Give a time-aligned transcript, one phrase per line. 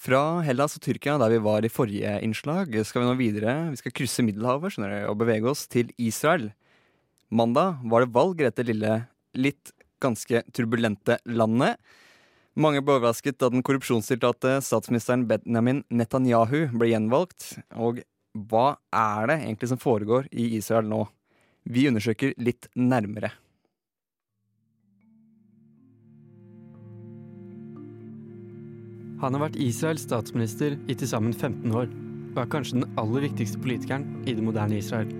[0.00, 3.52] Fra Hellas og Tyrkia, der vi var i forrige innslag, skal vi nå videre.
[3.68, 6.46] Vi skal krysse Middelhavet skjønner du, og bevege oss til Israel.
[7.28, 8.94] Mandag var det valg i dette lille,
[9.36, 11.76] litt ganske turbulente landet.
[12.56, 17.50] Mange ble overrasket da den korrupsjonstiltalte statsministeren Benjamin Netanyahu ble gjenvalgt.
[17.76, 18.00] Og
[18.48, 21.04] hva er det egentlig som foregår i Israel nå?
[21.68, 23.34] Vi undersøker litt nærmere.
[29.20, 31.90] Han har vært Israels statsminister i til sammen 15 år,
[32.32, 35.10] og er kanskje den aller viktigste politikeren i det moderne Israel.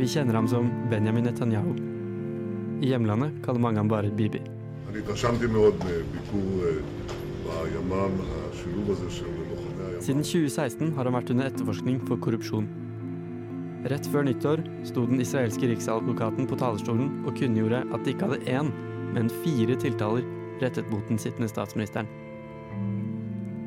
[0.00, 1.74] Vi kjenner ham som Benjamin Netanyahu.
[2.80, 4.40] I hjemlandet kaller mange ham bare Bibi.
[10.00, 12.72] Siden 2016 har han vært under etterforskning for korrupsjon.
[13.92, 18.46] Rett før nyttår sto den israelske riksadvokaten på talerstolen og kunngjorde at de ikke hadde
[18.48, 18.72] én,
[19.12, 20.24] men fire tiltaler
[20.62, 22.08] rettet mot den sittende statsministeren.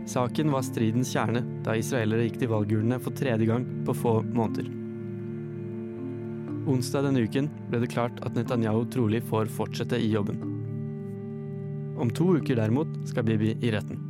[0.05, 4.67] Saken var stridens kjerne da israelere gikk til valgurnene for tredje gang på få måneder.
[6.69, 10.39] Onsdag denne uken ble det klart at Netanyahu trolig får fortsette i jobben.
[12.01, 14.01] Om to uker derimot skal Bibi i retten.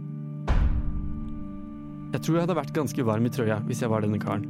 [2.16, 4.48] Jeg tror jeg hadde vært ganske varm i trøya hvis jeg var denne karen.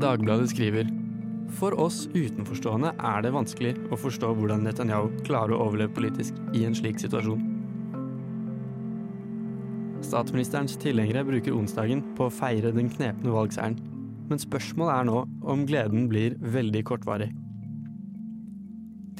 [0.00, 0.88] Dagbladet skriver
[1.58, 6.64] For oss utenforstående er det vanskelig å forstå hvordan Netanyahu klarer å overleve politisk i
[6.66, 7.42] en slik situasjon.
[10.02, 13.78] Statsministerens tilhengere bruker onsdagen på å feire den knepne valgseieren,
[14.30, 15.22] men spørsmålet er nå
[15.54, 17.30] om gleden blir veldig kortvarig.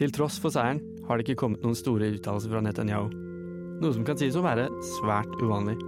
[0.01, 3.13] Til tross for seieren har det ikke kommet noen store uttalelser fra Netanyahu,
[3.83, 5.79] noe som kan sies å være svært uvanlig.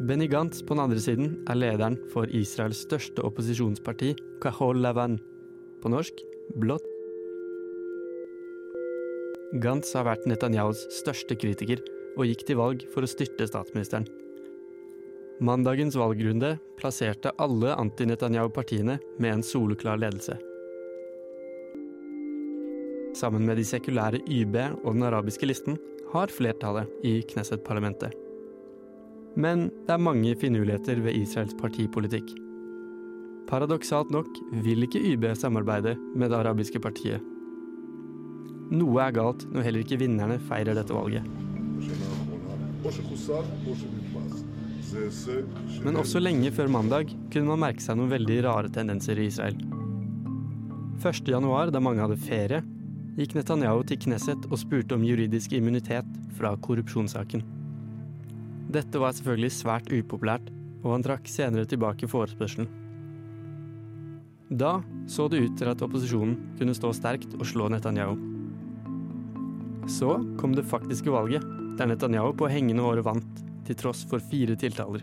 [0.00, 5.18] Benny Gantz på den andre siden er lederen for Israels største opposisjonsparti, Kahol Lavan.
[5.82, 6.22] På norsk
[6.56, 6.86] blått.
[9.60, 11.82] Gantz har vært Netanyahus største kritiker
[12.14, 14.08] og gikk til valg for å styrte statsministeren.
[15.44, 20.38] Mandagens valgrunde plasserte alle anti-Netanyahu-partiene med en soleklar ledelse.
[23.20, 25.76] Sammen med de sekulære YB og den arabiske listen
[26.14, 28.29] har flertallet i Knesset-parlamentet.
[29.38, 32.32] Men det er mange finurligheter ved Israels partipolitikk.
[33.50, 34.28] Paradoksalt nok
[34.64, 37.22] vil ikke YB samarbeide med det arabiske partiet.
[38.70, 41.26] Noe er galt når heller ikke vinnerne feirer dette valget.
[45.84, 49.58] Men også lenge før mandag kunne man merke seg noen veldig rare tendenser i Israel.
[51.00, 52.62] 1.1, da mange hadde ferie,
[53.18, 56.06] gikk Netanyahu til Knesset og spurte om juridisk immunitet
[56.38, 57.59] fra korrupsjonssaken.
[58.70, 60.50] Dette var selvfølgelig svært upopulært,
[60.84, 62.68] og han trakk senere tilbake forespørselen.
[64.50, 68.14] Da så det ut til at opposisjonen kunne stå sterkt og slå Netanyahu.
[69.90, 71.42] Så kom det faktiske valget,
[71.78, 75.02] der Netanyahu på hengende håret vant, til tross for fire tiltaler.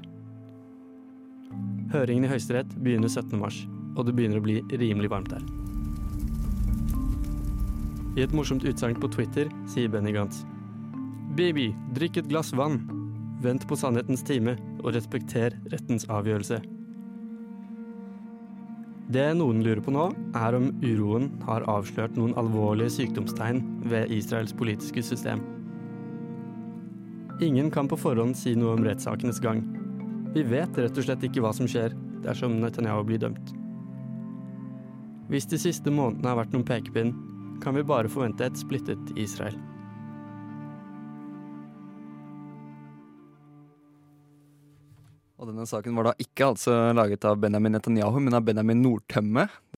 [1.91, 3.35] Høringen i Høyesterett begynner 17.
[3.39, 3.61] mars,
[3.95, 5.43] og det begynner å bli rimelig varmt der.
[8.17, 10.41] I et morsomt utsagn på Twitter sier Benny Gantz
[11.37, 12.96] Baby, drikk et glass vann.
[13.43, 16.57] Vent på sannhetens time, og respekter rettens avgjørelse.
[19.13, 24.51] Det noen lurer på nå, er om uroen har avslørt noen alvorlige sykdomstegn ved Israels
[24.57, 25.45] politiske system.
[27.39, 29.61] Ingen kan på forhånd si noe om rettssakenes gang.
[30.33, 31.95] Vi vet rett og slett ikke hva som skjer
[32.25, 33.53] dersom Netanyahu blir dømt.
[35.31, 37.15] Hvis de siste månedene har vært noen pekepinn,
[37.63, 39.55] kan vi bare forvente et splittet Israel.
[45.37, 49.45] Og denne saken var da ikke altså laget av Benjamin Netanyahu, men av Benjamin Nordtømme.